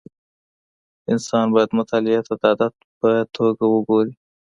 انسان 1.11 1.45
باید 1.55 1.71
مطالعې 1.79 2.19
ته 2.27 2.33
د 2.39 2.43
عادت 2.49 2.73
په 2.99 3.09
توګه 3.37 3.63
وګوري. 3.69 4.13